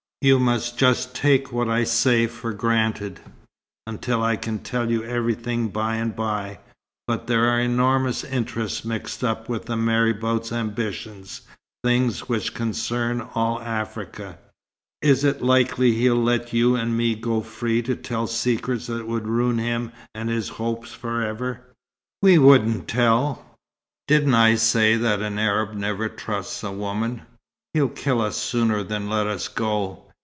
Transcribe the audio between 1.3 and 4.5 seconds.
what I say for granted, until I